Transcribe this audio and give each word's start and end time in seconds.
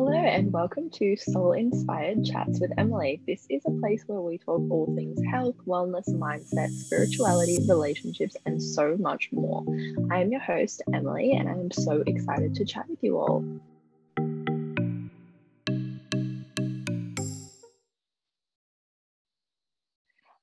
Hello, 0.00 0.12
and 0.12 0.52
welcome 0.52 0.90
to 0.90 1.16
Soul 1.16 1.54
Inspired 1.54 2.24
Chats 2.24 2.60
with 2.60 2.70
Emily. 2.78 3.20
This 3.26 3.44
is 3.50 3.64
a 3.66 3.72
place 3.80 4.04
where 4.06 4.20
we 4.20 4.38
talk 4.38 4.62
all 4.70 4.86
things 4.94 5.20
health, 5.28 5.56
wellness, 5.66 6.08
mindset, 6.10 6.70
spirituality, 6.70 7.58
relationships, 7.68 8.36
and 8.46 8.62
so 8.62 8.96
much 8.96 9.30
more. 9.32 9.64
I 10.12 10.20
am 10.20 10.30
your 10.30 10.40
host, 10.40 10.82
Emily, 10.94 11.32
and 11.32 11.48
I 11.48 11.52
am 11.54 11.72
so 11.72 12.04
excited 12.06 12.54
to 12.54 12.64
chat 12.64 12.88
with 12.88 13.02
you 13.02 13.18
all. 13.18 13.44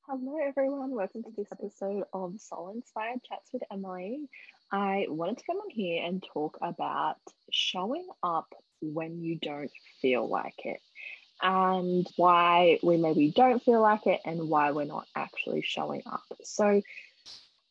Hello, 0.05 0.37
everyone. 0.45 0.91
Welcome 0.91 1.23
to 1.23 1.31
this 1.31 1.47
episode 1.53 2.03
of 2.11 2.41
Soul 2.41 2.73
Inspired 2.75 3.23
Chats 3.23 3.53
with 3.53 3.63
Emily. 3.71 4.27
I 4.71 5.05
wanted 5.09 5.37
to 5.37 5.43
come 5.45 5.57
on 5.57 5.69
here 5.69 6.03
and 6.03 6.23
talk 6.33 6.57
about 6.61 7.17
showing 7.51 8.07
up 8.23 8.47
when 8.81 9.21
you 9.21 9.37
don't 9.37 9.71
feel 10.01 10.27
like 10.27 10.65
it 10.65 10.79
and 11.41 12.07
why 12.15 12.79
we 12.83 12.97
maybe 12.97 13.31
don't 13.31 13.63
feel 13.63 13.81
like 13.81 14.07
it 14.07 14.21
and 14.25 14.49
why 14.49 14.71
we're 14.71 14.85
not 14.85 15.07
actually 15.15 15.61
showing 15.61 16.01
up. 16.05 16.23
So, 16.43 16.81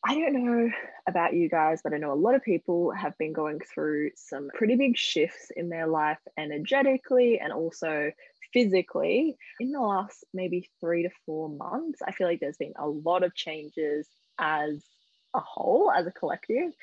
I 0.07 0.13
don't 0.13 0.45
know 0.45 0.69
about 1.07 1.33
you 1.33 1.49
guys, 1.49 1.81
but 1.83 1.91
I 1.91 1.97
know 1.97 2.13
a 2.13 2.13
lot 2.13 2.35
of 2.35 2.43
people 2.43 2.91
have 2.91 3.17
been 3.17 3.33
going 3.33 3.59
through 3.59 4.11
some 4.15 4.49
pretty 4.53 4.75
big 4.75 4.95
shifts 4.95 5.49
in 5.55 5.69
their 5.69 5.87
life 5.87 6.19
energetically 6.37 7.39
and 7.39 7.51
also 7.51 8.11
physically 8.53 9.35
in 9.59 9.71
the 9.71 9.81
last 9.81 10.23
maybe 10.31 10.69
three 10.79 11.03
to 11.03 11.09
four 11.25 11.49
months. 11.49 12.03
I 12.05 12.11
feel 12.11 12.27
like 12.27 12.39
there's 12.39 12.57
been 12.57 12.73
a 12.75 12.87
lot 12.87 13.23
of 13.23 13.33
changes 13.33 14.07
as 14.37 14.83
a 15.35 15.39
whole, 15.39 15.91
as 15.91 16.07
a 16.07 16.11
collective. 16.11 16.73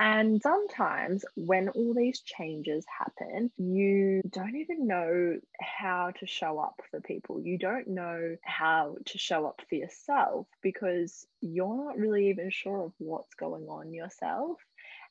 And 0.00 0.40
sometimes 0.40 1.24
when 1.34 1.70
all 1.70 1.92
these 1.92 2.20
changes 2.20 2.84
happen, 2.86 3.50
you 3.56 4.22
don't 4.30 4.54
even 4.54 4.86
know 4.86 5.38
how 5.60 6.12
to 6.20 6.26
show 6.26 6.60
up 6.60 6.80
for 6.90 7.00
people. 7.00 7.40
You 7.40 7.58
don't 7.58 7.88
know 7.88 8.36
how 8.42 8.96
to 9.06 9.18
show 9.18 9.46
up 9.46 9.60
for 9.68 9.74
yourself 9.74 10.46
because 10.62 11.26
you're 11.40 11.84
not 11.84 11.98
really 11.98 12.28
even 12.28 12.50
sure 12.50 12.84
of 12.84 12.92
what's 12.98 13.34
going 13.34 13.64
on 13.64 13.92
yourself. 13.92 14.58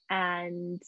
And 0.10 0.82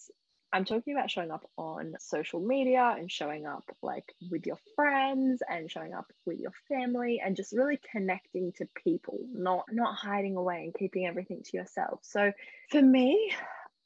I'm 0.52 0.66
talking 0.66 0.96
about 0.96 1.12
showing 1.12 1.32
up 1.32 1.48
on 1.58 1.94
social 2.00 2.40
media 2.40 2.96
and 2.98 3.12
showing 3.12 3.46
up 3.46 3.64
like 3.84 4.14
with 4.32 4.46
your 4.48 4.58
friends 4.76 5.44
and 5.48 5.70
showing 5.70 5.94
up 5.94 6.12
with 6.26 6.40
your 6.40 6.54
family 6.68 7.22
and 7.24 7.36
just 7.36 7.54
really 7.54 7.80
connecting 7.92 8.52
to 8.58 8.68
people, 8.84 9.20
not 9.32 9.66
not 9.72 9.96
hiding 9.96 10.36
away 10.36 10.64
and 10.64 10.74
keeping 10.74 11.06
everything 11.06 11.42
to 11.44 11.58
yourself. 11.58 12.00
So 12.04 12.32
for 12.72 12.82
me, 12.82 13.32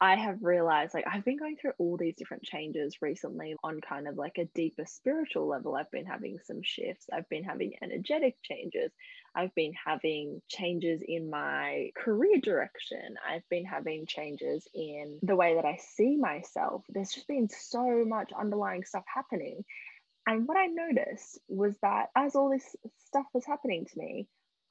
I 0.03 0.17
have 0.17 0.43
realized 0.43 0.93
like 0.93 1.05
I've 1.09 1.23
been 1.23 1.37
going 1.37 1.55
through 1.55 1.71
all 1.77 1.95
these 1.95 2.17
different 2.17 2.43
changes 2.43 3.01
recently 3.01 3.55
on 3.63 3.79
kind 3.79 4.05
of 4.05 4.17
like 4.17 4.37
a 4.37 4.49
deeper 4.53 4.83
spiritual 4.85 5.47
level. 5.47 5.77
I've 5.77 5.91
been 5.91 6.05
having 6.05 6.39
some 6.43 6.61
shifts, 6.61 7.05
I've 7.13 7.29
been 7.29 7.45
having 7.45 7.71
energetic 7.81 8.35
changes, 8.43 8.91
I've 9.33 9.55
been 9.55 9.71
having 9.85 10.41
changes 10.49 11.01
in 11.07 11.29
my 11.29 11.91
career 11.95 12.41
direction, 12.41 13.15
I've 13.25 13.47
been 13.49 13.63
having 13.63 14.05
changes 14.05 14.67
in 14.73 15.19
the 15.23 15.37
way 15.37 15.55
that 15.55 15.63
I 15.63 15.77
see 15.77 16.17
myself. 16.17 16.83
There's 16.89 17.13
just 17.13 17.29
been 17.29 17.47
so 17.47 18.03
much 18.05 18.33
underlying 18.37 18.83
stuff 18.83 19.05
happening. 19.07 19.63
And 20.27 20.49
what 20.49 20.57
I 20.57 20.65
noticed 20.65 21.39
was 21.47 21.77
that 21.81 22.07
as 22.13 22.35
all 22.35 22.49
this 22.49 22.75
stuff 23.05 23.27
was 23.33 23.45
happening 23.45 23.85
to 23.85 23.97
me, 23.97 24.27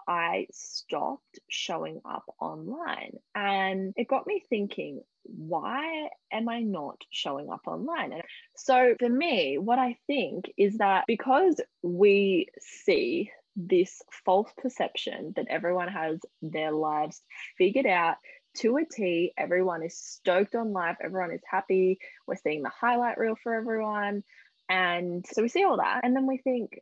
I 0.06 0.48
stopped 0.52 1.31
showing 1.52 2.00
up 2.04 2.24
online. 2.40 3.12
And 3.34 3.92
it 3.96 4.08
got 4.08 4.26
me 4.26 4.42
thinking, 4.48 5.02
why 5.24 6.08
am 6.32 6.48
I 6.48 6.60
not 6.60 6.96
showing 7.10 7.50
up 7.50 7.62
online? 7.66 8.12
And 8.12 8.22
so 8.56 8.94
for 8.98 9.08
me, 9.08 9.58
what 9.58 9.78
I 9.78 9.96
think 10.06 10.46
is 10.56 10.78
that 10.78 11.04
because 11.06 11.60
we 11.82 12.48
see 12.60 13.30
this 13.54 14.02
false 14.24 14.50
perception 14.56 15.34
that 15.36 15.46
everyone 15.48 15.88
has 15.88 16.18
their 16.40 16.72
lives 16.72 17.20
figured 17.58 17.86
out 17.86 18.16
to 18.58 18.76
a 18.78 18.84
T, 18.84 19.32
everyone 19.36 19.82
is 19.82 19.96
stoked 19.96 20.54
on 20.54 20.72
life, 20.72 20.96
everyone 21.02 21.32
is 21.32 21.42
happy, 21.48 21.98
we're 22.26 22.36
seeing 22.36 22.62
the 22.62 22.70
highlight 22.70 23.18
reel 23.18 23.36
for 23.42 23.54
everyone. 23.54 24.24
And 24.68 25.24
so 25.30 25.42
we 25.42 25.48
see 25.48 25.64
all 25.64 25.76
that, 25.78 26.00
and 26.02 26.16
then 26.16 26.26
we 26.26 26.38
think, 26.38 26.80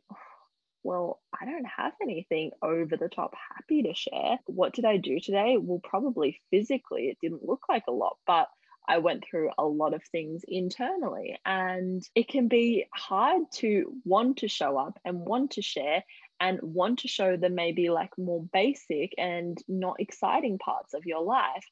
well, 0.83 1.19
I 1.39 1.45
don't 1.45 1.65
have 1.65 1.93
anything 2.01 2.51
over 2.61 2.97
the 2.97 3.09
top 3.09 3.33
happy 3.55 3.83
to 3.83 3.93
share. 3.93 4.39
What 4.45 4.73
did 4.73 4.85
I 4.85 4.97
do 4.97 5.19
today? 5.19 5.57
Well, 5.59 5.81
probably 5.83 6.41
physically, 6.49 7.07
it 7.09 7.17
didn't 7.21 7.47
look 7.47 7.63
like 7.69 7.83
a 7.87 7.91
lot, 7.91 8.17
but 8.25 8.47
I 8.87 8.97
went 8.97 9.23
through 9.23 9.51
a 9.57 9.65
lot 9.65 9.93
of 9.93 10.03
things 10.11 10.41
internally. 10.47 11.39
And 11.45 12.03
it 12.15 12.27
can 12.27 12.47
be 12.47 12.85
hard 12.93 13.43
to 13.55 13.93
want 14.05 14.37
to 14.37 14.47
show 14.47 14.77
up 14.77 14.99
and 15.05 15.19
want 15.19 15.51
to 15.51 15.61
share 15.61 16.03
and 16.39 16.59
want 16.61 16.99
to 16.99 17.07
show 17.07 17.37
the 17.37 17.49
maybe 17.49 17.89
like 17.89 18.17
more 18.17 18.43
basic 18.51 19.13
and 19.17 19.57
not 19.67 19.99
exciting 19.99 20.57
parts 20.57 20.95
of 20.95 21.05
your 21.05 21.21
life. 21.21 21.65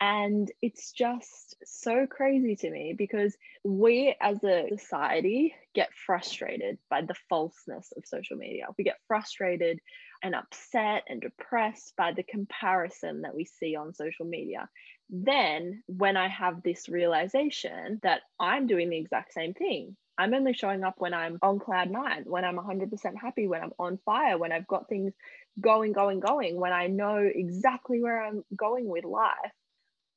And 0.00 0.50
it's 0.62 0.92
just 0.92 1.56
so 1.62 2.06
crazy 2.06 2.56
to 2.56 2.70
me 2.70 2.94
because 2.96 3.36
we 3.64 4.16
as 4.18 4.42
a 4.42 4.66
society 4.70 5.54
get 5.74 5.90
frustrated 6.06 6.78
by 6.88 7.02
the 7.02 7.14
falseness 7.28 7.92
of 7.94 8.06
social 8.06 8.38
media. 8.38 8.66
We 8.78 8.84
get 8.84 8.96
frustrated 9.06 9.78
and 10.22 10.34
upset 10.34 11.04
and 11.06 11.20
depressed 11.20 11.94
by 11.98 12.12
the 12.12 12.22
comparison 12.22 13.22
that 13.22 13.34
we 13.34 13.44
see 13.44 13.76
on 13.76 13.92
social 13.92 14.24
media. 14.24 14.70
Then, 15.10 15.82
when 15.86 16.16
I 16.16 16.28
have 16.28 16.62
this 16.62 16.88
realization 16.88 18.00
that 18.02 18.22
I'm 18.38 18.66
doing 18.66 18.88
the 18.88 18.98
exact 18.98 19.34
same 19.34 19.52
thing, 19.52 19.96
I'm 20.16 20.32
only 20.32 20.54
showing 20.54 20.82
up 20.82 20.94
when 20.98 21.12
I'm 21.12 21.38
on 21.42 21.58
cloud 21.58 21.90
nine, 21.90 22.24
when 22.26 22.44
I'm 22.44 22.56
100% 22.56 22.90
happy, 23.20 23.48
when 23.48 23.62
I'm 23.62 23.72
on 23.78 23.98
fire, 24.04 24.38
when 24.38 24.52
I've 24.52 24.66
got 24.66 24.88
things 24.88 25.12
going, 25.60 25.92
going, 25.92 26.20
going, 26.20 26.58
when 26.60 26.72
I 26.72 26.86
know 26.86 27.18
exactly 27.18 28.02
where 28.02 28.22
I'm 28.22 28.44
going 28.56 28.88
with 28.88 29.04
life 29.04 29.52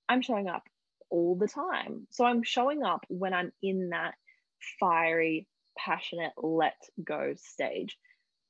I'm 0.09 0.21
showing 0.21 0.47
up 0.47 0.63
all 1.09 1.35
the 1.35 1.47
time. 1.47 2.07
So 2.09 2.25
I'm 2.25 2.43
showing 2.43 2.83
up 2.83 3.05
when 3.07 3.33
I'm 3.33 3.51
in 3.61 3.89
that 3.89 4.15
fiery, 4.79 5.47
passionate, 5.77 6.33
let 6.37 6.75
go 7.03 7.33
stage. 7.37 7.97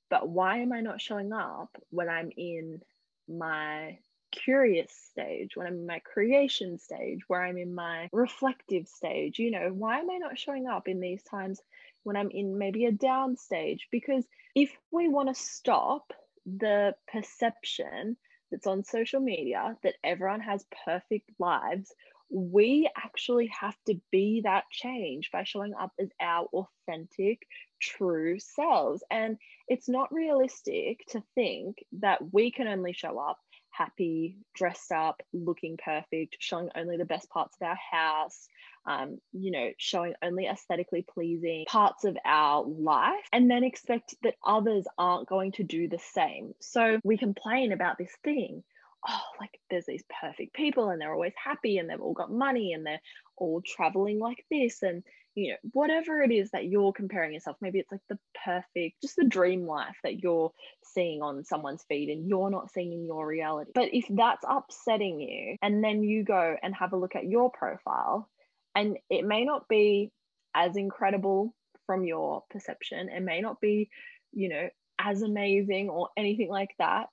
But 0.10 0.30
why 0.30 0.60
am 0.60 0.72
I 0.72 0.82
not 0.82 1.02
showing 1.02 1.34
up 1.34 1.76
when 1.90 2.10
I'm 2.10 2.32
in 2.38 2.82
my 3.28 4.00
curious 4.32 4.92
stage, 5.12 5.56
when 5.56 5.68
I'm 5.68 5.74
in 5.74 5.86
my 5.88 6.00
creation 6.00 6.78
stage, 6.80 7.20
where 7.28 7.44
I'm 7.44 7.58
in 7.58 7.74
my 7.74 8.10
reflective 8.12 8.88
stage? 8.88 9.40
You 9.40 9.52
know, 9.52 9.70
why 9.74 10.00
am 10.00 10.10
I 10.10 10.18
not 10.18 10.38
showing 10.38 10.68
up 10.68 10.88
in 10.88 11.00
these 11.00 11.24
times 11.24 11.60
when 12.04 12.16
I'm 12.16 12.30
in 12.32 12.58
maybe 12.58 12.86
a 12.86 12.92
down 12.92 13.38
stage? 13.38 13.88
Because 13.92 14.26
if 14.56 14.72
we 14.92 15.08
want 15.08 15.30
to 15.30 15.42
stop 15.42 16.14
the 16.46 16.96
perception 17.12 18.18
that's 18.54 18.68
on 18.68 18.84
social 18.84 19.20
media 19.20 19.76
that 19.82 19.96
everyone 20.04 20.42
has 20.42 20.64
perfect 20.86 21.28
lives, 21.40 21.92
we 22.30 22.88
actually 22.96 23.48
have 23.48 23.76
to 23.88 24.00
be 24.12 24.42
that 24.44 24.66
change 24.72 25.32
by 25.32 25.44
showing 25.44 25.74
up 25.74 25.92
as 26.00 26.10
our 26.22 26.48
authentic, 26.54 27.48
true 27.82 28.38
selves. 28.40 29.04
And 29.10 29.38
it's 29.68 29.90
not 29.90 30.14
realistic 30.14 31.04
to 31.10 31.24
think 31.34 31.84
that 31.94 32.32
we 32.32 32.52
can 32.52 32.68
only 32.68 32.94
show 32.94 33.18
up 33.18 33.40
happy, 33.74 34.38
dressed 34.54 34.92
up, 34.92 35.22
looking 35.34 35.78
perfect, 35.84 36.38
showing 36.40 36.70
only 36.76 36.98
the 36.98 37.06
best 37.06 37.30
parts 37.30 37.58
of 37.60 37.68
our 37.68 37.78
house, 37.92 38.48
um, 38.86 39.20
you 39.32 39.52
know, 39.52 39.72
showing 39.78 40.14
only 40.22 40.46
aesthetically 40.46 41.06
pleasing 41.14 41.66
parts 41.68 42.04
of 42.06 42.18
our 42.26 42.64
life, 42.64 43.26
and 43.32 43.50
then 43.50 43.64
expect 43.64 44.16
that 44.24 44.36
others 44.46 44.86
aren't 44.98 45.28
going 45.28 45.52
to 45.54 45.64
do 45.64 45.88
the 45.88 46.00
same. 46.14 46.54
So 46.60 47.00
we 47.04 47.18
complain 47.18 47.72
about 47.72 47.98
this 47.98 48.12
thing. 48.24 48.64
Oh, 49.08 49.22
like 49.40 49.60
there's 49.70 49.86
these 49.86 50.04
perfect 50.22 50.54
people 50.54 50.90
and 50.90 51.02
they're 51.02 51.14
always 51.14 51.34
happy 51.36 51.78
and 51.78 51.90
they've 51.90 52.00
all 52.00 52.14
got 52.14 52.32
money 52.32 52.72
and 52.72 52.86
they're 52.86 53.02
all 53.36 53.62
traveling 53.62 54.18
like 54.18 54.46
this 54.50 54.82
and 54.82 55.04
you 55.36 55.52
know 55.52 55.58
whatever 55.74 56.22
it 56.22 56.32
is 56.32 56.52
that 56.52 56.66
you're 56.66 56.94
comparing 56.94 57.34
yourself 57.34 57.58
maybe 57.62 57.80
it's 57.80 57.92
like 57.92 58.02
the 58.10 58.20
perfect 58.46 59.02
just 59.02 59.16
the 59.16 59.26
dream 59.26 59.66
life 59.66 59.96
that 60.04 60.20
you're 60.20 60.52
seeing 60.84 61.22
on 61.22 61.44
someone's 61.44 61.84
feed 61.90 62.10
and 62.10 62.28
you're 62.28 62.50
not 62.50 62.72
seeing 62.72 62.94
in 62.94 63.06
your 63.06 63.26
reality. 63.26 63.72
But 63.74 63.94
if 63.94 64.06
that's 64.10 64.44
upsetting 64.48 65.20
you 65.20 65.58
and 65.62 65.84
then 65.84 66.04
you 66.04 66.24
go 66.24 66.56
and 66.62 66.76
have 66.76 66.94
a 66.94 66.98
look 66.98 67.16
at 67.16 67.26
your 67.26 67.52
profile 67.52 68.30
and 68.76 68.98
it 69.10 69.26
may 69.26 69.44
not 69.44 69.68
be 69.68 70.12
as 70.56 70.76
incredible 70.76 71.54
from 71.86 72.06
your 72.06 72.44
perception 72.50 73.10
it 73.10 73.22
may 73.22 73.42
not 73.42 73.60
be 73.60 73.90
you 74.32 74.50
know 74.50 74.70
as 75.00 75.22
amazing 75.22 75.90
or 75.90 76.10
anything 76.16 76.50
like 76.50 76.70
that 76.80 77.08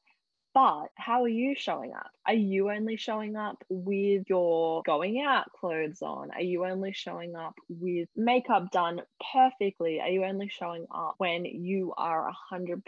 but 0.52 0.88
how 0.96 1.22
are 1.22 1.28
you 1.28 1.54
showing 1.56 1.92
up? 1.92 2.10
Are 2.26 2.34
you 2.34 2.70
only 2.70 2.96
showing 2.96 3.36
up 3.36 3.62
with 3.68 4.24
your 4.28 4.82
going 4.84 5.22
out 5.22 5.52
clothes 5.52 6.02
on? 6.02 6.30
Are 6.32 6.42
you 6.42 6.64
only 6.64 6.92
showing 6.92 7.36
up 7.36 7.54
with 7.68 8.08
makeup 8.16 8.70
done 8.72 9.00
perfectly? 9.32 10.00
Are 10.00 10.08
you 10.08 10.24
only 10.24 10.48
showing 10.48 10.86
up 10.92 11.14
when 11.18 11.44
you 11.44 11.94
are 11.96 12.32
100% 12.52 12.82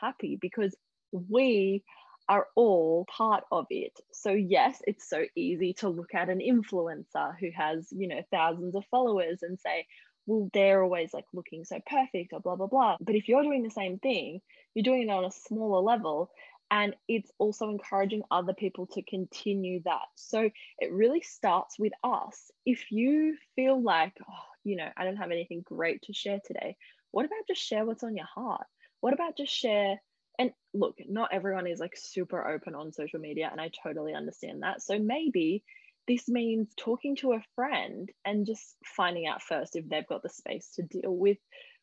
happy? 0.00 0.38
Because 0.40 0.74
we 1.12 1.82
are 2.28 2.46
all 2.54 3.06
part 3.06 3.44
of 3.50 3.66
it. 3.70 3.98
So, 4.12 4.32
yes, 4.32 4.82
it's 4.86 5.08
so 5.08 5.24
easy 5.34 5.74
to 5.74 5.88
look 5.88 6.14
at 6.14 6.28
an 6.28 6.40
influencer 6.40 7.34
who 7.38 7.50
has, 7.56 7.88
you 7.92 8.08
know, 8.08 8.22
thousands 8.30 8.74
of 8.74 8.84
followers 8.90 9.42
and 9.42 9.58
say, 9.58 9.86
well, 10.26 10.50
they're 10.52 10.82
always 10.82 11.14
like 11.14 11.24
looking 11.32 11.64
so 11.64 11.78
perfect 11.86 12.32
or 12.32 12.40
blah, 12.40 12.56
blah, 12.56 12.66
blah. 12.66 12.96
But 13.00 13.14
if 13.14 13.28
you're 13.28 13.44
doing 13.44 13.62
the 13.62 13.70
same 13.70 13.98
thing, 13.98 14.40
you're 14.74 14.82
doing 14.82 15.02
it 15.02 15.10
on 15.12 15.24
a 15.24 15.30
smaller 15.30 15.80
level. 15.80 16.30
And 16.70 16.96
it's 17.08 17.30
also 17.38 17.70
encouraging 17.70 18.22
other 18.30 18.52
people 18.52 18.86
to 18.88 19.02
continue 19.02 19.82
that. 19.84 20.06
So 20.16 20.50
it 20.78 20.92
really 20.92 21.20
starts 21.20 21.78
with 21.78 21.92
us. 22.02 22.50
If 22.64 22.90
you 22.90 23.36
feel 23.54 23.80
like, 23.80 24.14
oh, 24.28 24.44
you 24.64 24.76
know, 24.76 24.88
I 24.96 25.04
don't 25.04 25.16
have 25.16 25.30
anything 25.30 25.62
great 25.64 26.02
to 26.02 26.12
share 26.12 26.40
today, 26.44 26.76
what 27.12 27.24
about 27.24 27.46
just 27.46 27.62
share 27.62 27.86
what's 27.86 28.02
on 28.02 28.16
your 28.16 28.26
heart? 28.26 28.66
What 29.00 29.12
about 29.14 29.36
just 29.36 29.54
share? 29.54 30.00
And 30.38 30.50
look, 30.74 30.96
not 31.08 31.32
everyone 31.32 31.66
is 31.66 31.78
like 31.78 31.96
super 31.96 32.46
open 32.46 32.74
on 32.74 32.92
social 32.92 33.20
media, 33.20 33.48
and 33.50 33.60
I 33.60 33.70
totally 33.82 34.12
understand 34.12 34.62
that. 34.62 34.82
So 34.82 34.98
maybe 34.98 35.62
this 36.08 36.28
means 36.28 36.68
talking 36.76 37.16
to 37.16 37.32
a 37.32 37.44
friend 37.54 38.10
and 38.24 38.46
just 38.46 38.76
finding 38.84 39.26
out 39.26 39.42
first 39.42 39.76
if 39.76 39.88
they've 39.88 40.06
got 40.06 40.22
the 40.22 40.28
space 40.28 40.70
to 40.76 40.82
deal 40.82 41.16
with 41.16 41.38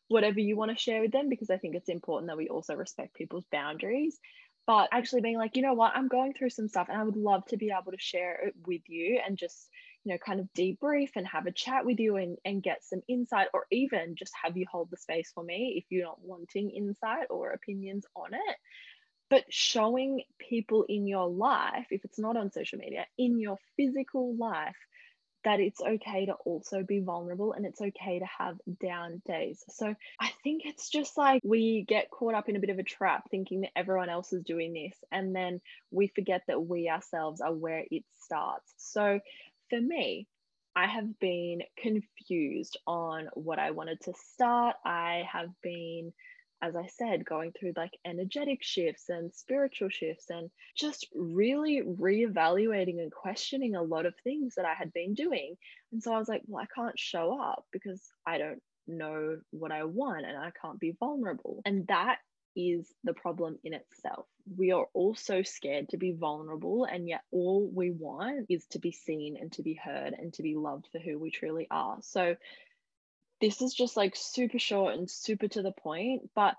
whatever 0.08 0.40
you 0.40 0.56
want 0.56 0.70
to 0.70 0.76
share 0.76 1.00
with 1.00 1.12
them 1.12 1.28
because 1.28 1.50
I 1.50 1.56
think 1.56 1.74
it's 1.74 1.88
important 1.88 2.28
that 2.28 2.36
we 2.36 2.48
also 2.48 2.74
respect 2.74 3.14
people's 3.14 3.46
boundaries. 3.50 4.18
But 4.66 4.88
actually 4.92 5.20
being 5.20 5.36
like, 5.36 5.56
you 5.56 5.62
know 5.62 5.74
what, 5.74 5.92
I'm 5.94 6.08
going 6.08 6.32
through 6.32 6.50
some 6.50 6.68
stuff 6.68 6.88
and 6.88 6.98
I 6.98 7.04
would 7.04 7.16
love 7.16 7.44
to 7.46 7.58
be 7.58 7.70
able 7.70 7.92
to 7.92 7.98
share 7.98 8.46
it 8.46 8.54
with 8.66 8.80
you 8.86 9.20
and 9.26 9.36
just, 9.36 9.68
you 10.04 10.12
know, 10.12 10.18
kind 10.18 10.40
of 10.40 10.48
debrief 10.56 11.10
and 11.16 11.26
have 11.26 11.46
a 11.46 11.52
chat 11.52 11.84
with 11.84 12.00
you 12.00 12.16
and, 12.16 12.38
and 12.46 12.62
get 12.62 12.82
some 12.82 13.02
insight 13.06 13.48
or 13.52 13.66
even 13.70 14.16
just 14.16 14.32
have 14.42 14.56
you 14.56 14.64
hold 14.70 14.90
the 14.90 14.96
space 14.96 15.30
for 15.34 15.44
me 15.44 15.74
if 15.76 15.84
you're 15.90 16.06
not 16.06 16.22
wanting 16.22 16.70
insight 16.70 17.26
or 17.28 17.50
opinions 17.50 18.06
on 18.16 18.32
it. 18.32 18.56
But 19.28 19.44
showing 19.50 20.22
people 20.38 20.84
in 20.88 21.06
your 21.06 21.28
life, 21.28 21.86
if 21.90 22.04
it's 22.04 22.18
not 22.18 22.36
on 22.36 22.52
social 22.52 22.78
media, 22.78 23.06
in 23.18 23.38
your 23.38 23.58
physical 23.76 24.34
life, 24.36 24.76
that 25.44 25.60
it's 25.60 25.80
okay 25.80 26.26
to 26.26 26.32
also 26.44 26.82
be 26.82 27.00
vulnerable 27.00 27.52
and 27.52 27.66
it's 27.66 27.80
okay 27.80 28.18
to 28.18 28.26
have 28.38 28.56
down 28.80 29.22
days. 29.26 29.62
So 29.68 29.94
I 30.20 30.30
think 30.42 30.62
it's 30.64 30.88
just 30.88 31.16
like 31.16 31.42
we 31.44 31.84
get 31.86 32.10
caught 32.10 32.34
up 32.34 32.48
in 32.48 32.56
a 32.56 32.60
bit 32.60 32.70
of 32.70 32.78
a 32.78 32.82
trap 32.82 33.30
thinking 33.30 33.62
that 33.62 33.70
everyone 33.76 34.08
else 34.08 34.32
is 34.32 34.42
doing 34.42 34.72
this 34.72 34.96
and 35.12 35.34
then 35.34 35.60
we 35.90 36.08
forget 36.08 36.42
that 36.48 36.64
we 36.64 36.88
ourselves 36.88 37.40
are 37.40 37.52
where 37.52 37.84
it 37.90 38.04
starts. 38.24 38.72
So 38.78 39.20
for 39.70 39.80
me, 39.80 40.26
I 40.76 40.86
have 40.86 41.18
been 41.20 41.62
confused 41.76 42.78
on 42.86 43.28
what 43.34 43.58
I 43.58 43.70
wanted 43.70 44.00
to 44.02 44.14
start. 44.32 44.76
I 44.84 45.24
have 45.30 45.50
been 45.62 46.12
as 46.64 46.74
I 46.76 46.86
said, 46.86 47.26
going 47.26 47.52
through 47.52 47.74
like 47.76 47.98
energetic 48.06 48.62
shifts 48.62 49.10
and 49.10 49.32
spiritual 49.34 49.90
shifts 49.90 50.30
and 50.30 50.50
just 50.74 51.06
really 51.14 51.82
reevaluating 51.82 53.00
and 53.00 53.12
questioning 53.12 53.74
a 53.74 53.82
lot 53.82 54.06
of 54.06 54.14
things 54.24 54.54
that 54.54 54.64
I 54.64 54.72
had 54.72 54.90
been 54.94 55.12
doing. 55.12 55.56
And 55.92 56.02
so 56.02 56.14
I 56.14 56.18
was 56.18 56.28
like, 56.28 56.42
well, 56.46 56.64
I 56.64 56.74
can't 56.74 56.98
show 56.98 57.38
up 57.38 57.66
because 57.70 58.02
I 58.26 58.38
don't 58.38 58.62
know 58.86 59.38
what 59.50 59.72
I 59.72 59.84
want 59.84 60.24
and 60.24 60.38
I 60.38 60.52
can't 60.60 60.80
be 60.80 60.96
vulnerable. 60.98 61.60
And 61.66 61.86
that 61.88 62.18
is 62.56 62.88
the 63.02 63.12
problem 63.12 63.58
in 63.62 63.74
itself. 63.74 64.26
We 64.56 64.72
are 64.72 64.86
all 64.94 65.14
so 65.14 65.42
scared 65.42 65.88
to 65.90 65.96
be 65.96 66.12
vulnerable, 66.12 66.84
and 66.84 67.08
yet 67.08 67.22
all 67.32 67.68
we 67.72 67.90
want 67.90 68.46
is 68.48 68.64
to 68.70 68.78
be 68.78 68.92
seen 68.92 69.36
and 69.40 69.50
to 69.52 69.62
be 69.62 69.74
heard 69.74 70.14
and 70.16 70.32
to 70.34 70.42
be 70.42 70.54
loved 70.54 70.86
for 70.92 70.98
who 70.98 71.18
we 71.18 71.30
truly 71.30 71.66
are. 71.70 71.98
So, 72.02 72.36
this 73.40 73.62
is 73.62 73.74
just 73.74 73.96
like 73.96 74.14
super 74.16 74.58
short 74.58 74.94
and 74.94 75.10
super 75.10 75.48
to 75.48 75.62
the 75.62 75.72
point, 75.72 76.30
but 76.34 76.54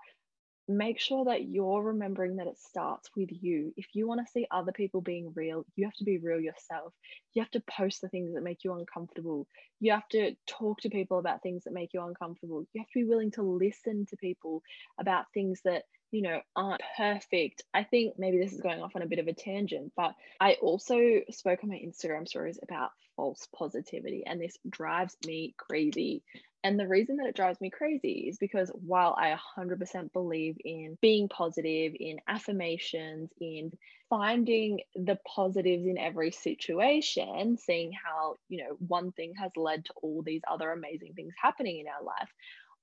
make 0.68 0.98
sure 0.98 1.26
that 1.26 1.48
you're 1.48 1.82
remembering 1.82 2.36
that 2.36 2.48
it 2.48 2.58
starts 2.58 3.08
with 3.16 3.28
you. 3.30 3.72
If 3.76 3.86
you 3.94 4.08
want 4.08 4.20
to 4.20 4.30
see 4.32 4.46
other 4.50 4.72
people 4.72 5.00
being 5.00 5.32
real, 5.34 5.64
you 5.76 5.84
have 5.84 5.94
to 5.94 6.04
be 6.04 6.18
real 6.18 6.40
yourself. 6.40 6.92
You 7.34 7.42
have 7.42 7.50
to 7.52 7.62
post 7.70 8.00
the 8.00 8.08
things 8.08 8.34
that 8.34 8.42
make 8.42 8.64
you 8.64 8.74
uncomfortable. 8.74 9.46
You 9.78 9.92
have 9.92 10.08
to 10.10 10.34
talk 10.46 10.80
to 10.80 10.90
people 10.90 11.18
about 11.18 11.42
things 11.42 11.64
that 11.64 11.72
make 11.72 11.90
you 11.94 12.02
uncomfortable. 12.02 12.64
You 12.72 12.80
have 12.80 12.88
to 12.88 12.98
be 13.00 13.04
willing 13.04 13.30
to 13.32 13.42
listen 13.42 14.06
to 14.10 14.16
people 14.16 14.62
about 14.98 15.26
things 15.32 15.60
that 15.64 15.84
you 16.10 16.22
know, 16.22 16.40
aren't 16.54 16.82
perfect. 16.96 17.62
I 17.74 17.84
think 17.84 18.14
maybe 18.18 18.38
this 18.38 18.52
is 18.52 18.60
going 18.60 18.80
off 18.80 18.96
on 18.96 19.02
a 19.02 19.06
bit 19.06 19.18
of 19.18 19.28
a 19.28 19.32
tangent, 19.32 19.92
but 19.96 20.14
I 20.40 20.54
also 20.54 21.20
spoke 21.30 21.60
on 21.62 21.70
my 21.70 21.76
Instagram 21.76 22.28
stories 22.28 22.58
about 22.62 22.90
false 23.16 23.48
positivity, 23.56 24.24
and 24.26 24.40
this 24.40 24.56
drives 24.68 25.16
me 25.26 25.54
crazy. 25.56 26.22
And 26.64 26.80
the 26.80 26.88
reason 26.88 27.18
that 27.18 27.28
it 27.28 27.36
drives 27.36 27.60
me 27.60 27.70
crazy 27.70 28.26
is 28.28 28.38
because 28.38 28.72
while 28.74 29.14
I 29.16 29.36
100% 29.56 30.12
believe 30.12 30.56
in 30.64 30.98
being 31.00 31.28
positive, 31.28 31.92
in 31.98 32.18
affirmations, 32.26 33.30
in 33.40 33.70
finding 34.10 34.80
the 34.94 35.16
positives 35.32 35.86
in 35.86 35.96
every 35.96 36.32
situation, 36.32 37.56
seeing 37.56 37.92
how, 37.92 38.34
you 38.48 38.64
know, 38.64 38.76
one 38.78 39.12
thing 39.12 39.34
has 39.40 39.52
led 39.56 39.84
to 39.84 39.92
all 40.02 40.22
these 40.22 40.42
other 40.50 40.72
amazing 40.72 41.12
things 41.14 41.34
happening 41.40 41.78
in 41.78 41.86
our 41.86 42.04
life, 42.04 42.32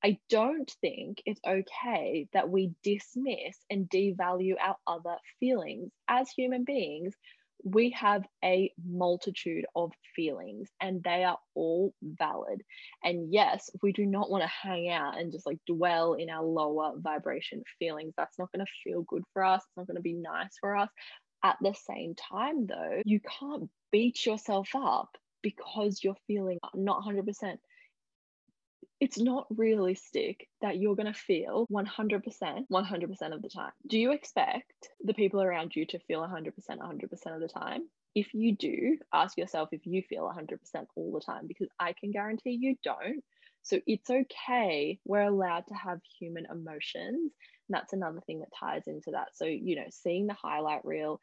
I 0.04 0.18
don't 0.30 0.70
think 0.82 1.22
it's 1.26 1.40
okay 1.48 2.28
that 2.34 2.50
we 2.50 2.74
dismiss 2.84 3.58
and 3.70 3.90
devalue 3.90 4.56
our 4.62 4.76
other 4.86 5.16
feelings. 5.40 5.92
As 6.10 6.30
human 6.30 6.66
beings, 6.66 7.14
we 7.64 7.92
have 7.92 8.26
a 8.44 8.74
multitude 8.86 9.66
of 9.76 9.94
feelings 10.16 10.70
and 10.82 11.02
they 11.02 11.24
are 11.24 11.38
all 11.56 11.94
valid. 12.04 12.62
And 13.04 13.32
yes, 13.32 13.70
we 13.82 13.94
do 13.94 14.06
not 14.06 14.30
want 14.30 14.44
to 14.44 14.50
hang 14.50 14.90
out 14.90 15.18
and 15.18 15.32
just 15.32 15.46
like 15.46 15.60
dwell 15.66 16.14
in 16.16 16.30
our 16.30 16.44
lower 16.44 16.94
vibration 16.98 17.64
feelings. 17.80 18.14
That's 18.18 18.38
not 18.38 18.52
going 18.52 18.66
to 18.66 18.72
feel 18.84 19.04
good 19.04 19.24
for 19.32 19.46
us. 19.46 19.62
It's 19.62 19.78
not 19.78 19.88
going 19.88 19.96
to 19.96 20.02
be 20.02 20.14
nice 20.14 20.58
for 20.60 20.76
us. 20.76 20.90
At 21.46 21.58
the 21.62 21.74
same 21.74 22.16
time, 22.16 22.68
though, 22.68 23.02
you 23.06 23.22
can't 23.40 23.70
beat 23.92 24.26
yourself 24.26 24.70
up 24.76 25.10
because 25.42 26.04
you're 26.04 26.18
feeling 26.28 26.58
not 26.74 27.04
100% 27.04 27.58
it's 29.04 29.20
not 29.20 29.46
realistic 29.50 30.48
that 30.62 30.78
you're 30.78 30.96
going 30.96 31.12
to 31.12 31.20
feel 31.20 31.68
100% 31.70 32.24
100% 32.72 33.34
of 33.34 33.42
the 33.42 33.50
time. 33.50 33.72
Do 33.86 34.00
you 34.00 34.14
expect 34.14 34.88
the 35.04 35.14
people 35.14 35.42
around 35.44 35.76
you 35.76 35.86
to 35.88 36.00
feel 36.00 36.22
100% 36.22 36.54
100% 36.56 37.36
of 37.36 37.42
the 37.42 37.50
time? 37.50 37.90
If 38.16 38.34
you 38.34 38.56
do, 38.56 38.98
ask 39.14 39.38
yourself 39.38 39.68
if 39.74 39.86
you 39.86 40.04
feel 40.04 40.24
100% 40.24 40.86
all 40.96 41.12
the 41.12 41.20
time 41.20 41.48
because 41.48 41.68
I 41.78 41.92
can 42.00 42.12
guarantee 42.12 42.58
you 42.62 42.78
don't. 42.82 43.26
So 43.64 43.80
it's 43.88 44.10
okay. 44.10 45.00
We're 45.06 45.22
allowed 45.22 45.68
to 45.68 45.74
have 45.74 46.00
human 46.20 46.46
emotions. 46.52 47.34
And 47.70 47.76
that's 47.76 47.94
another 47.94 48.20
thing 48.26 48.40
that 48.40 48.50
ties 48.60 48.84
into 48.88 49.12
that. 49.12 49.30
So, 49.36 49.46
you 49.46 49.78
know, 49.78 49.88
seeing 49.90 50.28
the 50.28 50.34
highlight 50.34 50.86
reel, 50.86 51.22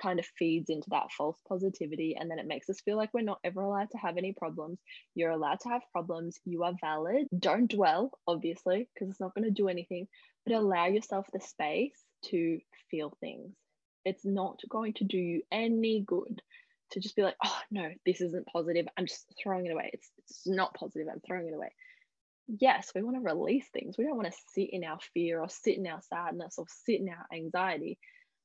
kind 0.00 0.18
of 0.18 0.26
feeds 0.38 0.70
into 0.70 0.88
that 0.90 1.10
false 1.16 1.38
positivity 1.48 2.16
and 2.18 2.30
then 2.30 2.38
it 2.38 2.46
makes 2.46 2.68
us 2.68 2.80
feel 2.80 2.96
like 2.96 3.10
we're 3.12 3.22
not 3.22 3.38
ever 3.44 3.60
allowed 3.60 3.90
to 3.90 3.98
have 3.98 4.16
any 4.16 4.32
problems 4.32 4.78
you're 5.14 5.30
allowed 5.30 5.60
to 5.60 5.68
have 5.68 5.82
problems 5.92 6.38
you 6.44 6.62
are 6.62 6.74
valid 6.80 7.26
don't 7.38 7.70
dwell 7.70 8.10
obviously 8.26 8.88
because 8.94 9.10
it's 9.10 9.20
not 9.20 9.34
going 9.34 9.44
to 9.44 9.50
do 9.50 9.68
anything 9.68 10.06
but 10.46 10.54
allow 10.54 10.86
yourself 10.86 11.26
the 11.32 11.40
space 11.40 12.04
to 12.24 12.58
feel 12.90 13.16
things 13.20 13.52
it's 14.04 14.24
not 14.24 14.58
going 14.68 14.94
to 14.94 15.04
do 15.04 15.18
you 15.18 15.42
any 15.52 16.02
good 16.06 16.42
to 16.92 17.00
just 17.00 17.16
be 17.16 17.22
like 17.22 17.36
oh 17.44 17.58
no 17.70 17.88
this 18.06 18.20
isn't 18.20 18.46
positive. 18.46 18.86
I'm 18.96 19.06
just 19.06 19.26
throwing 19.42 19.66
it 19.66 19.72
away. 19.72 19.90
It's, 19.92 20.10
it's 20.18 20.42
not 20.46 20.74
positive. 20.74 21.08
I'm 21.10 21.20
throwing 21.26 21.48
it 21.48 21.54
away. 21.54 21.72
Yes 22.48 22.92
we 22.94 23.02
want 23.02 23.16
to 23.16 23.22
release 23.22 23.66
things. 23.72 23.96
We 23.98 24.04
don't 24.04 24.16
want 24.16 24.30
to 24.30 24.38
sit 24.54 24.70
in 24.72 24.84
our 24.84 24.98
fear 25.14 25.40
or 25.40 25.48
sit 25.48 25.78
in 25.78 25.86
our 25.86 26.00
sadness 26.02 26.54
or 26.58 26.66
sit 26.84 27.00
in 27.00 27.08
our 27.08 27.26
anxiety. 27.32 27.98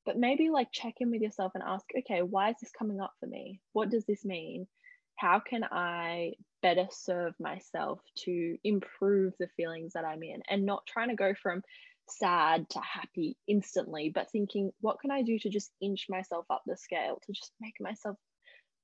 But 0.05 0.17
maybe 0.17 0.49
like 0.49 0.71
check 0.71 0.95
in 0.99 1.11
with 1.11 1.21
yourself 1.21 1.51
and 1.55 1.63
ask 1.65 1.85
okay 1.99 2.21
why 2.21 2.49
is 2.49 2.55
this 2.61 2.71
coming 2.71 3.01
up 3.01 3.13
for 3.19 3.27
me? 3.27 3.59
What 3.73 3.89
does 3.89 4.05
this 4.05 4.25
mean? 4.25 4.67
How 5.15 5.39
can 5.39 5.63
i 5.63 6.33
better 6.61 6.87
serve 6.91 7.33
myself 7.39 7.99
to 8.17 8.57
improve 8.63 9.33
the 9.39 9.47
feelings 9.57 9.93
that 9.93 10.05
i'm 10.05 10.23
in? 10.23 10.41
And 10.49 10.65
not 10.65 10.85
trying 10.87 11.09
to 11.09 11.15
go 11.15 11.33
from 11.41 11.61
sad 12.09 12.69
to 12.69 12.79
happy 12.79 13.37
instantly 13.47 14.11
but 14.13 14.31
thinking 14.31 14.71
what 14.81 14.99
can 14.99 15.11
i 15.11 15.21
do 15.21 15.37
to 15.37 15.49
just 15.49 15.71
inch 15.81 16.05
myself 16.09 16.45
up 16.49 16.61
the 16.65 16.77
scale 16.77 17.19
to 17.25 17.33
just 17.33 17.51
make 17.59 17.75
myself 17.79 18.17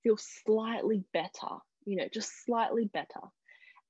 feel 0.04 0.18
slightly 0.18 1.04
better 1.14 1.56
you 1.86 1.96
know 1.96 2.08
just 2.12 2.30
slightly 2.46 2.86
better 2.86 3.22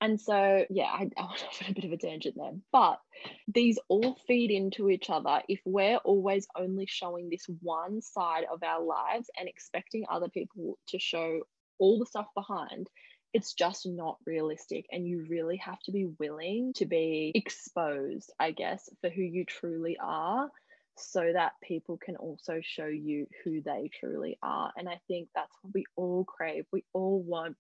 and 0.03 0.20
so, 0.20 0.65
yeah, 0.70 0.91
I, 0.91 1.10
I 1.17 1.22
went 1.22 1.46
off 1.48 1.62
on 1.63 1.72
a 1.72 1.74
bit 1.74 1.86
of 1.86 1.93
a 1.93 1.98
tangent 1.98 2.36
there, 2.36 2.51
but 2.74 3.00
these 3.48 3.79
all 3.88 4.17
feed 4.27 4.51
into 4.51 4.89
each 4.89 5.10
other. 5.10 5.41
If 5.48 5.62
we're 5.63 5.96
always 5.98 6.46
only 6.58 6.88
showing 6.88 7.29
this 7.29 7.46
one 7.62 8.01
side 8.01 8.43
of 8.51 8.63
our 8.63 8.84
lives 8.84 9.29
and 9.39 9.48
expecting 9.48 10.03
other 10.12 10.27
people 10.27 10.77
to 10.89 11.00
show 11.00 11.43
all 11.79 12.00
the 12.00 12.05
stuff 12.05 12.27
behind, 12.36 12.89
it's 13.34 13.53
just 13.53 13.88
not 13.88 14.17
realistic. 14.25 14.86
And 14.91 15.08
you 15.08 15.25
really 15.29 15.58
have 15.58 15.79
to 15.84 15.93
be 15.93 16.10
willing 16.20 16.74
to 16.75 16.86
be 16.86 17.32
exposed, 17.34 18.29
I 18.38 18.51
guess, 18.51 18.89
for 19.00 19.10
who 19.10 19.22
you 19.22 19.46
truly 19.46 19.98
are 20.03 20.50
so 20.96 21.32
that 21.34 21.54
people 21.62 21.98
can 21.98 22.16
also 22.16 22.60
show 22.62 22.86
you 22.86 23.28
who 23.44 23.62
they 23.62 23.90
truly 24.00 24.38
are. 24.44 24.72
And 24.78 24.88
I 24.88 25.00
think 25.08 25.30
that's 25.34 25.56
what 25.62 25.74
we 25.74 25.86
all 25.96 26.24
crave. 26.24 26.66
We 26.72 26.84
all 26.94 27.22
want 27.22 27.56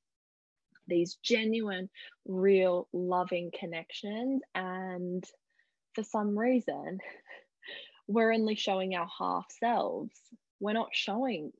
these 0.87 1.15
genuine, 1.23 1.89
real, 2.25 2.87
loving 2.93 3.51
connections. 3.57 4.41
And 4.53 5.23
for 5.93 6.03
some 6.03 6.37
reason, 6.37 6.99
we're 8.07 8.33
only 8.33 8.55
showing 8.55 8.95
our 8.95 9.09
half 9.17 9.45
selves. 9.59 10.13
We're 10.59 10.73
not 10.73 10.89
showing 10.91 11.51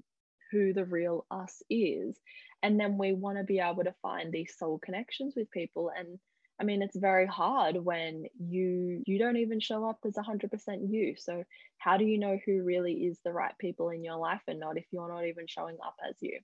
who 0.51 0.74
the 0.74 0.86
real 0.86 1.25
us 1.32 1.63
is. 1.70 2.15
And 2.62 2.80
then 2.80 2.98
we 2.98 3.13
want 3.13 3.38
to 3.38 3.44
be 3.44 3.60
able 3.60 3.84
to 3.84 3.96
find 4.01 4.32
these 4.32 4.56
soul 4.58 4.80
connections 4.80 5.34
with 5.36 5.51
people. 5.51 5.92
And 5.98 6.20
I 6.60 6.63
mean, 6.63 6.81
it's 6.81 6.98
very 6.98 7.25
hard 7.25 7.77
when 7.77 8.25
you 8.39 9.03
you 9.05 9.17
don't 9.17 9.38
even 9.38 9.60
show 9.60 9.89
up 9.89 10.00
as 10.05 10.13
100% 10.13 10.91
you. 10.91 11.15
So 11.17 11.43
how 11.77 11.98
do 11.98 12.05
you 12.05 12.17
know 12.17 12.39
who 12.45 12.63
really 12.63 12.93
is 12.93 13.19
the 13.24 13.33
right 13.33 13.53
people 13.60 13.89
in 13.89 14.03
your 14.03 14.17
life 14.17 14.41
and 14.48 14.60
not 14.60 14.77
if 14.77 14.86
you're 14.91 15.12
not 15.12 15.25
even 15.25 15.48
showing 15.48 15.77
up 15.83 15.95
as 16.07 16.15
you? 16.22 16.39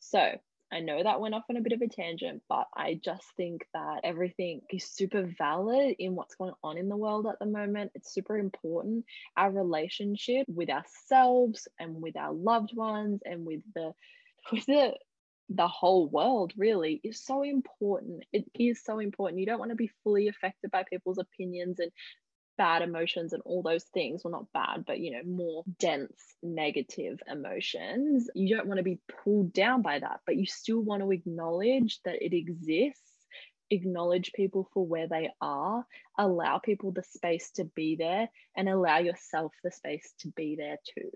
So 0.00 0.38
I 0.70 0.80
know 0.80 1.02
that 1.02 1.20
went 1.20 1.34
off 1.34 1.44
on 1.48 1.56
a 1.56 1.62
bit 1.62 1.72
of 1.72 1.80
a 1.80 1.88
tangent, 1.88 2.42
but 2.48 2.66
I 2.74 3.00
just 3.02 3.24
think 3.36 3.66
that 3.72 4.00
everything 4.04 4.60
is 4.70 4.84
super 4.84 5.22
valid 5.38 5.96
in 5.98 6.14
what's 6.14 6.34
going 6.34 6.52
on 6.62 6.76
in 6.76 6.88
the 6.88 6.96
world 6.96 7.26
at 7.26 7.38
the 7.38 7.46
moment. 7.46 7.92
It's 7.94 8.12
super 8.12 8.36
important. 8.36 9.06
Our 9.36 9.50
relationship 9.50 10.46
with 10.46 10.68
ourselves 10.68 11.68
and 11.78 12.02
with 12.02 12.16
our 12.16 12.32
loved 12.32 12.76
ones 12.76 13.22
and 13.24 13.46
with 13.46 13.62
the 13.74 13.94
with 14.52 14.66
the 14.66 14.94
the 15.48 15.68
whole 15.68 16.08
world 16.08 16.52
really 16.56 17.00
is 17.02 17.24
so 17.24 17.42
important. 17.42 18.24
It 18.32 18.44
is 18.54 18.82
so 18.84 18.98
important. 18.98 19.40
You 19.40 19.46
don't 19.46 19.58
want 19.58 19.70
to 19.70 19.76
be 19.76 19.90
fully 20.04 20.28
affected 20.28 20.70
by 20.70 20.84
people's 20.84 21.18
opinions 21.18 21.80
and 21.80 21.90
bad 22.58 22.82
emotions 22.82 23.32
and 23.32 23.40
all 23.46 23.62
those 23.62 23.84
things 23.94 24.22
well 24.24 24.32
not 24.32 24.52
bad 24.52 24.84
but 24.84 24.98
you 24.98 25.12
know 25.12 25.22
more 25.24 25.62
dense 25.78 26.34
negative 26.42 27.20
emotions 27.30 28.28
you 28.34 28.54
don't 28.54 28.66
want 28.66 28.78
to 28.78 28.84
be 28.84 28.98
pulled 29.22 29.52
down 29.52 29.80
by 29.80 30.00
that 30.00 30.18
but 30.26 30.36
you 30.36 30.44
still 30.44 30.80
want 30.80 31.00
to 31.00 31.12
acknowledge 31.12 32.00
that 32.04 32.20
it 32.20 32.34
exists 32.34 33.00
acknowledge 33.70 34.32
people 34.32 34.68
for 34.74 34.84
where 34.84 35.06
they 35.06 35.30
are 35.40 35.86
allow 36.18 36.58
people 36.58 36.90
the 36.90 37.02
space 37.02 37.50
to 37.52 37.64
be 37.64 37.94
there 37.94 38.28
and 38.56 38.68
allow 38.68 38.98
yourself 38.98 39.52
the 39.62 39.70
space 39.70 40.12
to 40.18 40.28
be 40.28 40.56
there 40.56 40.78
too 40.96 41.10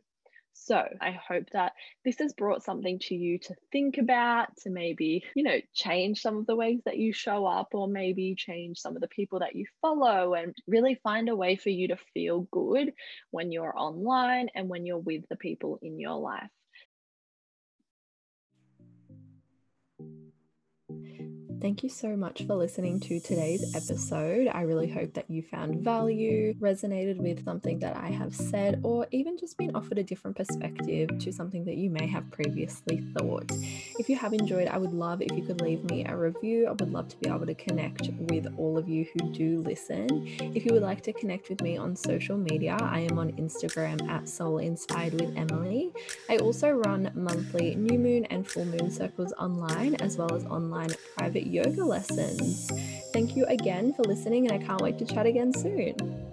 so 0.54 0.82
I 1.00 1.10
hope 1.12 1.50
that 1.52 1.72
this 2.04 2.18
has 2.18 2.32
brought 2.32 2.62
something 2.62 2.98
to 3.00 3.14
you 3.14 3.38
to 3.40 3.54
think 3.72 3.98
about, 3.98 4.56
to 4.58 4.70
maybe, 4.70 5.24
you 5.34 5.42
know, 5.42 5.60
change 5.74 6.20
some 6.20 6.38
of 6.38 6.46
the 6.46 6.56
ways 6.56 6.80
that 6.84 6.98
you 6.98 7.12
show 7.12 7.46
up, 7.46 7.68
or 7.74 7.88
maybe 7.88 8.34
change 8.36 8.78
some 8.78 8.94
of 8.96 9.02
the 9.02 9.08
people 9.08 9.40
that 9.40 9.56
you 9.56 9.66
follow, 9.80 10.34
and 10.34 10.54
really 10.66 10.94
find 11.02 11.28
a 11.28 11.36
way 11.36 11.56
for 11.56 11.70
you 11.70 11.88
to 11.88 11.96
feel 12.14 12.42
good 12.52 12.92
when 13.30 13.52
you're 13.52 13.76
online 13.76 14.48
and 14.54 14.68
when 14.68 14.86
you're 14.86 14.98
with 14.98 15.24
the 15.28 15.36
people 15.36 15.78
in 15.82 15.98
your 15.98 16.18
life. 16.18 16.50
Thank 21.62 21.84
you 21.84 21.90
so 21.90 22.16
much 22.16 22.42
for 22.44 22.56
listening 22.56 22.98
to 22.98 23.20
today's 23.20 23.72
episode. 23.76 24.48
I 24.48 24.62
really 24.62 24.90
hope 24.90 25.14
that 25.14 25.30
you 25.30 25.42
found 25.42 25.76
value, 25.76 26.54
resonated 26.54 27.18
with 27.18 27.44
something 27.44 27.78
that 27.78 27.96
I 27.96 28.08
have 28.08 28.34
said, 28.34 28.80
or 28.82 29.06
even 29.12 29.38
just 29.38 29.56
been 29.58 29.70
offered 29.76 29.98
a 29.98 30.02
different 30.02 30.36
perspective 30.36 31.16
to 31.20 31.32
something 31.32 31.64
that 31.66 31.76
you 31.76 31.88
may 31.88 32.08
have 32.08 32.28
previously 32.32 33.04
thought. 33.16 33.48
If 33.96 34.08
you 34.08 34.16
have 34.16 34.32
enjoyed, 34.32 34.66
I 34.66 34.76
would 34.76 34.92
love 34.92 35.22
if 35.22 35.30
you 35.36 35.44
could 35.44 35.60
leave 35.60 35.84
me 35.84 36.04
a 36.04 36.16
review. 36.16 36.66
I 36.66 36.72
would 36.72 36.92
love 36.92 37.06
to 37.10 37.16
be 37.18 37.28
able 37.28 37.46
to 37.46 37.54
connect 37.54 38.08
with 38.18 38.52
all 38.58 38.76
of 38.76 38.88
you 38.88 39.06
who 39.14 39.30
do 39.30 39.60
listen. 39.60 40.08
If 40.40 40.66
you 40.66 40.72
would 40.72 40.82
like 40.82 41.02
to 41.02 41.12
connect 41.12 41.48
with 41.48 41.62
me 41.62 41.76
on 41.76 41.94
social 41.94 42.36
media, 42.36 42.76
I 42.80 43.06
am 43.08 43.20
on 43.20 43.30
Instagram 43.34 44.10
at 44.10 44.28
Soul 44.28 44.58
Inspired 44.58 45.14
with 45.14 45.36
Emily. 45.36 45.92
I 46.28 46.38
also 46.38 46.70
run 46.70 47.12
monthly 47.14 47.76
new 47.76 48.00
moon 48.00 48.24
and 48.24 48.44
full 48.44 48.64
moon 48.64 48.90
circles 48.90 49.32
online, 49.38 49.94
as 50.00 50.16
well 50.16 50.34
as 50.34 50.44
online 50.46 50.90
private 51.16 51.51
yoga 51.52 51.84
lessons. 51.84 52.70
Thank 53.12 53.36
you 53.36 53.44
again 53.46 53.92
for 53.92 54.02
listening, 54.02 54.48
and 54.48 54.62
I 54.62 54.66
can't 54.66 54.80
wait 54.80 54.98
to 54.98 55.04
chat 55.04 55.26
again 55.26 55.52
soon. 55.52 56.31